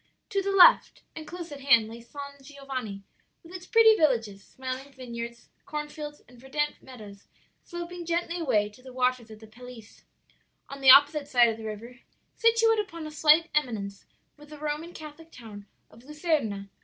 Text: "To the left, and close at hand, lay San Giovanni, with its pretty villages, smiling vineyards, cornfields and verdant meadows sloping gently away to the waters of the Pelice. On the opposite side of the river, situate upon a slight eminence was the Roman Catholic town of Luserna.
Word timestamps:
"To 0.31 0.41
the 0.41 0.49
left, 0.51 1.03
and 1.15 1.27
close 1.27 1.51
at 1.51 1.59
hand, 1.61 1.87
lay 1.87 2.01
San 2.01 2.41
Giovanni, 2.41 3.03
with 3.43 3.53
its 3.53 3.67
pretty 3.67 3.93
villages, 3.95 4.43
smiling 4.43 4.91
vineyards, 4.91 5.49
cornfields 5.67 6.21
and 6.27 6.39
verdant 6.39 6.81
meadows 6.81 7.27
sloping 7.63 8.03
gently 8.07 8.39
away 8.39 8.67
to 8.69 8.81
the 8.81 8.93
waters 8.93 9.29
of 9.29 9.39
the 9.39 9.45
Pelice. 9.45 10.03
On 10.69 10.81
the 10.81 10.89
opposite 10.89 11.27
side 11.27 11.49
of 11.49 11.57
the 11.57 11.65
river, 11.65 11.99
situate 12.35 12.79
upon 12.79 13.05
a 13.05 13.11
slight 13.11 13.51
eminence 13.53 14.07
was 14.37 14.49
the 14.49 14.57
Roman 14.57 14.91
Catholic 14.91 15.31
town 15.31 15.67
of 15.91 16.01
Luserna. 16.03 16.71